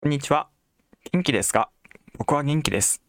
[0.00, 0.46] こんにちは。
[1.10, 1.70] 元気ですか？
[2.16, 3.02] 僕は元気です。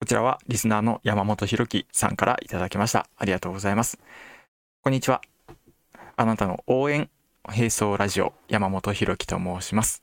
[0.00, 3.06] こちらはリスナーの山本博樹さんからいただきました。
[3.18, 3.98] ありがとうございます。
[4.80, 5.20] こんにちは。
[6.16, 7.10] あなたの応援、
[7.46, 10.02] 並走ラジオ山本博樹と申します。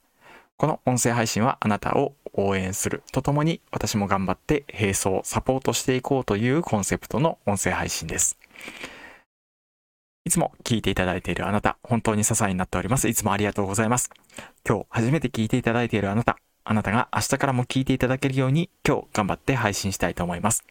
[0.58, 8.38] この音声配信はあなたを応援するとともに私も頑張って並走サポートしていこうというコンセプトの音声配信です。
[10.26, 13.08] いつも聞いていただいているあなた、本当に支えになっております。
[13.08, 14.10] いつもありがとうございます。
[14.68, 20.64] 今日初めて聞いていただいているあなた、あなたが明日からも聞いていただけるように今日頑張って配信したいと思います。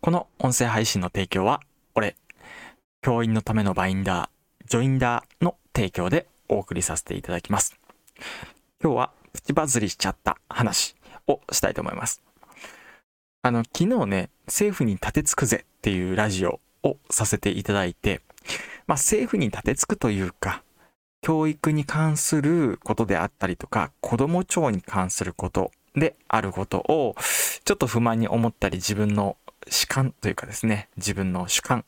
[0.00, 1.60] この音声配信の提供は、
[1.94, 2.16] 俺、
[3.02, 7.78] 教員のためのバインダー、ジョインダーの提供でお送りさせていただきます。
[8.82, 10.96] 今日はプチバズりしちゃった話
[11.28, 12.22] をしたいと思います。
[13.42, 18.20] あの、昨日ね、政府に立てつくぜっていうラジオをさせていただいて、
[18.86, 20.62] まあ政府に立てつくというか、
[21.22, 27.16] 教育に関することであったりとか、子供庁に関することであることを、
[27.64, 29.36] ちょっと不満に思ったり、自分の
[29.68, 31.84] 主観というかですね、自分の主観、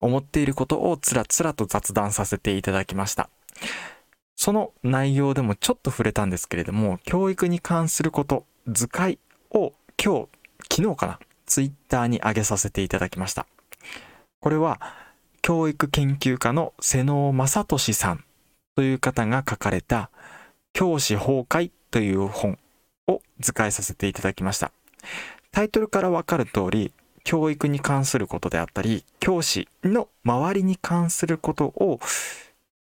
[0.00, 3.30] 思っていることをつらつらと雑談させていただきました。
[4.34, 9.18] その内容でもちょっと触れたんですけれども、教育に関すること、図解
[9.50, 10.28] を今日、
[10.74, 13.46] 昨日かな、ツイッターに上げさせていただきました。
[14.40, 14.80] これは、
[15.42, 18.24] 教育研究家の瀬能正俊さん
[18.76, 20.10] という方が書かれた
[20.72, 22.58] 教師崩壊という本
[23.06, 24.72] を図解させていただきました。
[25.50, 26.92] タイトルからわかる通り、
[27.24, 31.98] 教育に関することであったり、教師の周りに関することを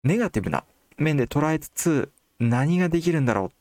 [0.03, 0.63] ネガティブな
[0.97, 3.57] 面で捉えつつ何ができるんだろう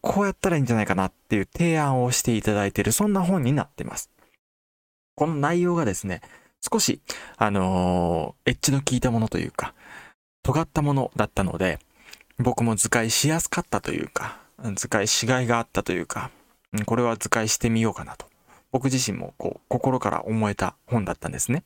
[0.00, 4.10] こうやったらいいんじゃないかなっていう提案をしていただいているそんな本になっています。
[5.14, 6.20] この内容がですね、
[6.60, 7.00] 少し、
[7.36, 9.74] あのーエッジの効いたものというか、
[10.42, 11.78] 尖ったものだったので、
[12.38, 14.38] 僕も図解しやすかったというか、
[14.74, 16.30] 図解しがいがあったというか、
[16.86, 18.26] これは図解してみようかなと。
[18.70, 21.64] 僕自身もこう、心から思えた本だったんですね。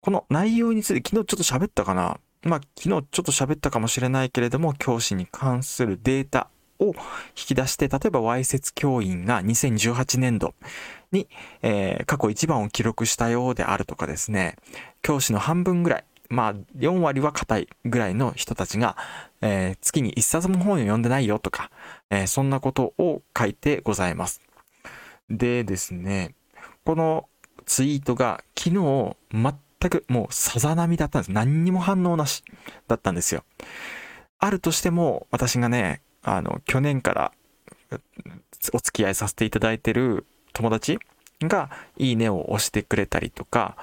[0.00, 2.18] この内容について昨日ちょっと喋ったかな？
[2.42, 6.48] まあ、昨日ちょっと喋ったかもしれないけれども、教師に関するデータ
[6.80, 6.94] を引
[7.34, 10.54] き出して、例えば、わいせつ教員が2018年度
[11.12, 11.28] に、
[11.62, 14.56] えー過去一番を記録したようであるとかですね、
[15.02, 18.96] 教師の半分ぐらい、まあ、4割は硬いぐらいの人たちが、
[19.40, 21.70] えー月に一冊も本を読んでないよとか、
[22.10, 24.40] えーそんなことを書いてございます。
[25.30, 26.34] でですね、
[26.84, 27.28] この
[27.66, 31.32] ツイートが昨日全くもうさざ波だったんです。
[31.32, 32.42] 何にも反応なし
[32.86, 33.44] だったんですよ。
[34.38, 36.00] あるとしても私がね、
[36.36, 37.32] あの、去年から
[38.72, 40.98] お付き合いさせていただいてる友達
[41.40, 43.76] がいいねを押してくれたりとか、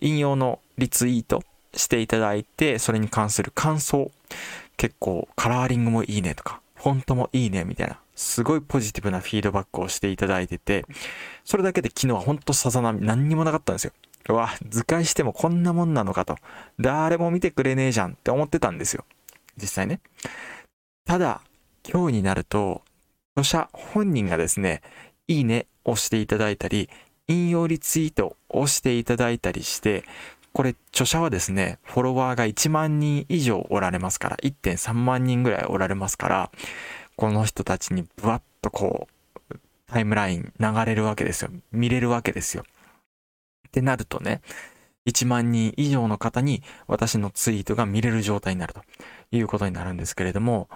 [0.00, 1.42] 引用のリツイート
[1.74, 4.10] していただいて、それに関する感想、
[4.76, 10.84] 結構カラーリングもいいねとか、フォントもいいねみたいな、すごいポジティブなフィードバックをしていただいてて、
[11.44, 13.92] それだけで昨日はほんとさざ波何にもなかったんですよ。
[14.28, 16.36] うわ、図解してもこんなもんなのかと。
[16.80, 19.04] 誰も見てくれねえじゃんって思ってたんですよ。
[19.56, 20.00] 実際ね。
[21.06, 21.40] ただ、
[21.88, 22.82] 今日になると、
[23.36, 24.82] 著者本人がですね、
[25.28, 26.90] いいねをしていただいたり、
[27.28, 30.04] 引用リツイートをしていただいたりして、
[30.52, 36.50] これ著者はですね、フォロワーが1万人以上おられますから、1.3万人ぐらいおられますから、
[37.14, 39.06] この人たちにブワッとこ
[39.50, 41.50] う、タイムライン流れるわけですよ。
[41.70, 42.64] 見れるわけですよ。
[43.68, 44.40] ってなるとね、
[45.06, 48.82] 1万人以上の方に私のツイートが見れる状態になると
[49.30, 50.68] いうことになるんですけれども、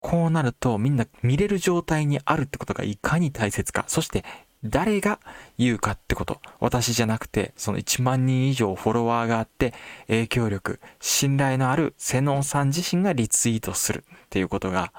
[0.00, 4.24] こうなるとみんな見れる状態にあるってことがいかに大切か、そして
[4.64, 5.20] 誰が
[5.56, 9.72] 言うかってこと、私じゃなくて、その1万人以上フォロワーがあって、
[10.08, 14.92] 影響力、信頼のある瀬能さん自身がリツイートするっていうことが、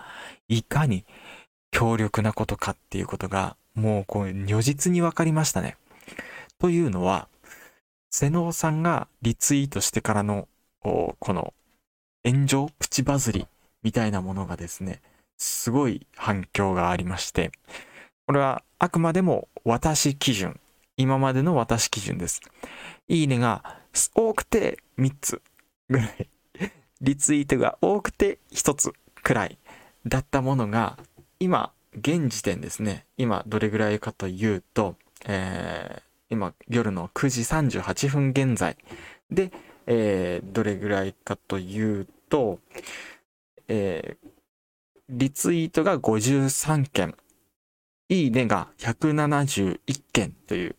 [0.47, 1.03] いかに
[1.72, 5.76] 強力なことかっていうことが、もうこう如実に分かりましたね。
[6.58, 7.28] というのは、
[8.12, 10.47] 瀬能さんがリツイートしてからの、
[10.81, 11.53] この
[12.31, 13.47] 炎上、プチバズり
[13.81, 15.02] みたいなものがですね、
[15.37, 17.52] すごい反響がありまして、
[18.28, 20.59] これはあくまでも私基準、
[20.96, 22.41] 今までの私基準です。
[23.08, 23.79] いいねが
[24.14, 25.41] 多くて3つ
[25.90, 26.29] ぐらい、
[27.02, 28.93] リツイートが多くて1つ
[29.23, 29.58] くらい
[30.05, 30.99] だったものが、
[31.40, 34.96] 今、現時点ですね、今どれぐらいかというと、
[35.26, 37.41] えー今夜の9時
[37.79, 38.78] 38分現在
[39.31, 39.52] で、
[39.87, 42.59] えーどれぐらいかというとと、
[43.67, 44.29] えー
[45.11, 47.16] リツイートが53件、
[48.09, 49.79] いいねが171
[50.14, 50.76] 件という、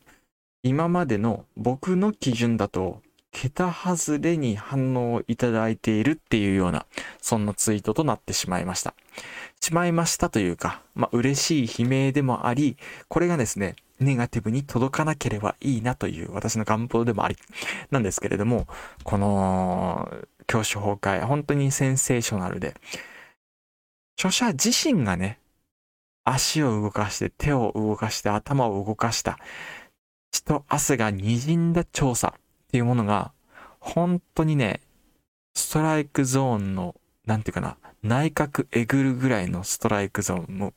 [0.63, 3.01] 今までの僕の基準だと
[3.31, 6.85] 桁外れに反応をいただいているっていうような、
[7.21, 8.93] そんなツイートとなってしまいました。
[9.59, 12.77] しまいましたというか、まあ、嬉しい悲鳴でもあり、
[13.09, 17.35] これがですね、ネガティブに届かなければいいなという私の願望でもあり、
[17.91, 18.67] なんですけれども、
[19.03, 20.09] この
[20.51, 22.75] 教師崩壊、本当にセンセーショナルで、
[24.17, 25.39] 著者自身がね、
[26.25, 29.39] 足を動かして、手を動かして、頭を動かした、
[30.31, 33.31] 血と汗が滲んだ調査っていうものが、
[33.79, 34.81] 本当にね、
[35.55, 36.95] ストライクゾーンの、
[37.25, 40.73] なんていうかな、内角えぐるぐらいのストライクゾーン、も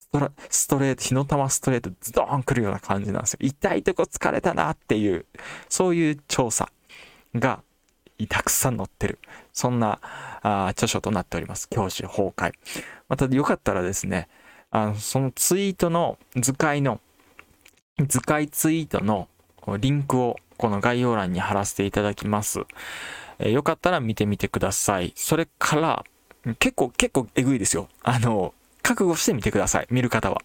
[0.00, 3.38] ストラストレート、火の玉ストレート、ズドーン来るような感じなんですよ。
[3.42, 5.24] 痛いとこ疲れたなっていう、
[5.68, 6.68] そういう調査
[7.36, 7.62] が
[8.26, 9.18] たくさん載ってる。
[9.52, 9.98] そんな
[10.42, 11.68] あ著書となっております。
[11.68, 12.52] 教師崩壊。
[13.08, 14.28] またよかったらですね、
[14.70, 17.00] あのそのツイートの図解の、
[18.06, 19.28] 図解ツイートの
[19.78, 22.60] リンクをこの概要欄に貼らせていただきます。
[23.38, 25.12] えー、よかったら見てみてください。
[25.16, 26.04] それから、
[26.58, 27.88] 結構、結構えぐいですよ。
[28.02, 29.86] あの、覚悟してみてください。
[29.90, 30.42] 見る方は。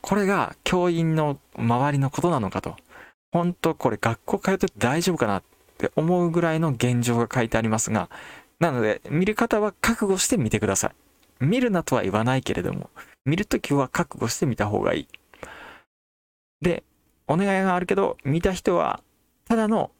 [0.00, 2.76] これが教員の周りのことなのかと。
[3.32, 5.42] 本当これ学校通って大丈夫かなっ
[5.86, 8.10] って思うぐらいの現状が書いてありますが、
[8.58, 10.88] なので、見る方は覚悟してみてくださ
[11.40, 11.44] い。
[11.44, 12.90] 見るなとは言わないけれども、
[13.24, 15.08] 見るときは覚悟してみた方がいい。
[16.60, 16.84] で、
[17.26, 19.02] お願いがあるけど、見た人は、
[19.46, 19.90] ただの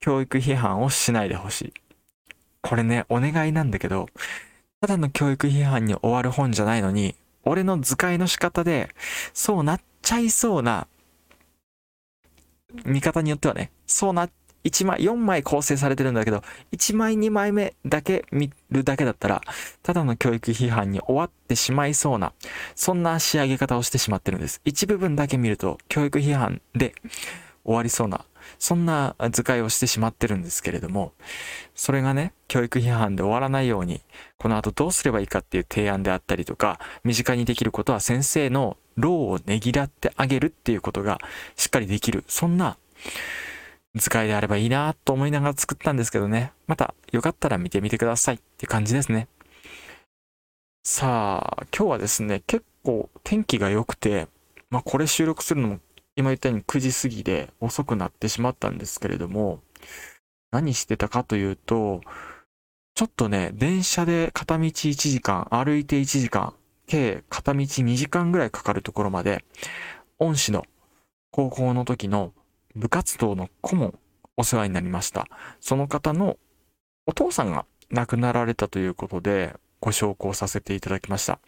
[0.00, 1.72] 教育批判をしないでほしい。
[2.62, 4.08] これね、お願いなんだけど、
[4.80, 7.14] ただの教育批判に終わる本じゃないのに、
[7.44, 8.90] 俺の図解の仕方で、
[9.32, 10.88] そうなっちゃいそうな、
[12.84, 14.28] 見方によってはね、そうな、
[14.68, 16.42] 1枚、4枚構成されてるんだけど、
[16.72, 19.40] 1枚2枚目だけ見るだけだったら、
[19.82, 22.32] ただの教育批判に終わってしまいそうな、
[22.74, 24.60] そんな仕上げ方をしてしまってるんです。
[24.64, 26.94] 一部分だけ見ると、教育批判で
[27.64, 28.24] 終わりそうな、
[28.58, 31.12] そんな図解をしてしまってるんですけれども、
[31.74, 34.02] それがね、教育批判で終わらないように、
[34.38, 41.18] この後どうすればいいかっていう提案であったりとか、身近にできることは先生の労をねぎらってあげるっていうことが
[41.56, 42.24] しっかりできる。
[42.26, 42.76] そんな
[43.94, 46.52] 図解であればいいなと思いながら作ったんですけどね。
[46.66, 49.28] またよかったら見てみてくださいって感じですね。
[50.84, 54.28] さあ、今日はですね、結構天気が良くて、
[54.70, 55.80] まあこれ収録するのも
[56.16, 59.60] 今言ったように9時過ぎで遅くなってしまったんですけれども、
[60.50, 62.00] 何してたかというと、
[62.94, 66.54] ちょっとね、電車で片道1時間、歩いて1時間、
[66.86, 69.44] 計片道2時間ぐらいかかるところまで、
[70.18, 70.66] 恩師の
[71.30, 72.32] 高校の時の
[72.78, 73.98] 部活動の顧問、
[74.36, 75.26] お世話になりました。
[75.60, 76.38] その方の
[77.06, 81.40] お父さんが亡くなられたということで、ご紹介させていただきました。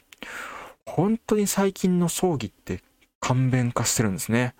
[0.86, 2.82] 本当に最近の葬儀って
[3.20, 4.54] 簡便化してるんですね。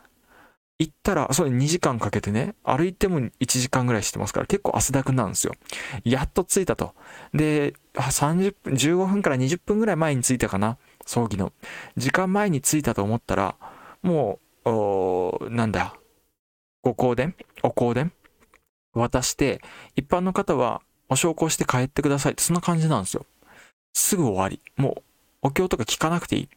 [0.78, 5.55] 行ったら、それ2時間かけてね、歩いても1時間ぐらいしてますから、結構汗だくなんですよ。
[6.05, 6.94] やっと着いたと。
[7.34, 11.52] で、30分、15分から20分ぐらい前に着いたかな、葬儀の。
[11.96, 13.56] 時間前に着いたと思ったら、
[14.02, 16.00] もう、なんだ、
[16.82, 18.12] ご香典お香典
[18.94, 19.61] 渡して、
[19.97, 23.27] 一般の方はお焼香して帰ってくださいって、そんな感じなんですよ。
[23.93, 24.61] すぐ終わり。
[24.77, 25.03] もう、
[25.43, 26.49] お経とか聞かなくていい。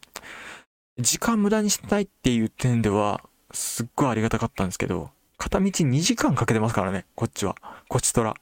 [0.98, 3.20] 時間無駄にしたいっていう点では、
[3.52, 7.56] すっごいありがたかったんですけど、片道2時間かけてますからね、こっちは。
[7.88, 8.34] こっちとら。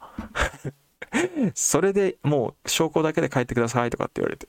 [1.54, 4.46] それでもう証拠だけで帰ってくださいとかって言われて。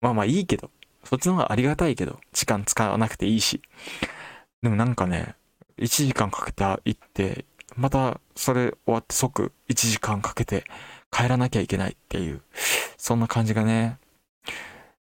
[0.00, 0.70] まあまあいいけど。
[1.04, 3.60] そっちの方がありがたいけど、時間使わなくていいし。
[4.62, 5.34] でもなんかね、
[5.78, 7.44] 1時間かけて行って、
[7.76, 10.64] またそれ終わって即1時間かけて
[11.10, 12.42] 帰らなきゃいけないっていう、
[12.96, 13.98] そんな感じがね、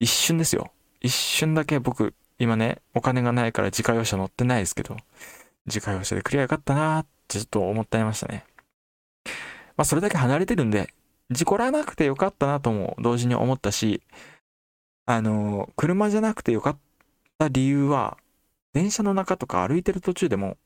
[0.01, 0.71] 一瞬ですよ。
[1.01, 4.97] 一瞬だけ僕今ね、お金がないから自家用車乗ってないですけど、
[5.67, 8.45] 自家用車で来りゃよかったなーってちょっと思っていましたね。
[9.77, 10.93] まあそれだけ離れてるんで、
[11.31, 14.03] 事故らなくてよかったなとも同時に思ったし、
[15.05, 16.79] あの、車じゃなくてよかっ
[17.39, 18.19] た理由は、
[18.73, 20.57] 電車の中とか歩いてる途中でも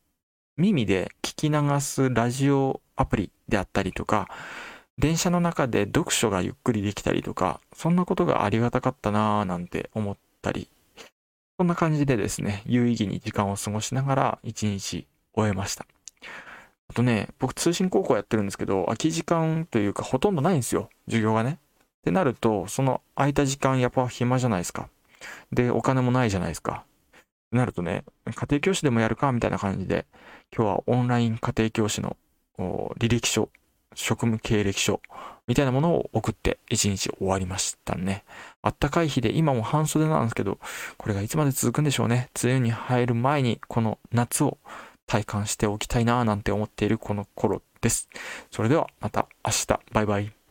[0.56, 4.28] 耳で聞き流すラジオアプリであったりとか、
[4.98, 10.68] 電車の中で読書がゆっくりできたりとか、そんなことがありがたかったなぁなんて思ったり
[11.62, 15.86] こんな感じでですね、有意義に時間を過ごしながら一日終えました。
[16.88, 20.90] あとね、僕通信高校やってるんですけど、空き時間というかほとんどないんですよ。
[21.06, 21.58] 授業がね。
[22.00, 24.88] ってなると、その空いた時間やっぱ暇じゃないですか。
[25.52, 26.84] で、お金もないじゃないですか。
[27.52, 30.06] なるとね、家庭教師でもやるかみたいな感じで、
[30.56, 32.16] 今日はオンライン家庭教師の
[32.58, 33.48] 履歴書
[33.94, 35.00] 職務経歴書
[35.46, 38.24] みたいなものを送って一日終わりましたね。
[38.62, 40.58] あったかい日で今も半袖なんですけど、
[40.96, 42.30] これがいつまで続くんでしょうね。
[42.42, 44.58] 梅雨に入る前にこの夏を
[45.06, 48.08] 体感しておきたいなぁなんて思っているこの頃です。
[48.50, 50.41] それではまた明日、バイバイ。